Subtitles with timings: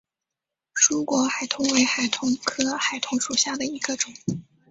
[0.73, 4.11] 疏果海桐为海桐科海桐属下的一个种。